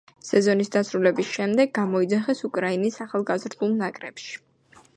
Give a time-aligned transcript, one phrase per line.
[0.27, 4.35] სეზონის დასრულების შემდეგ გამოიძახეს უკრაინის ახალგაზრდულ ნაკრებში.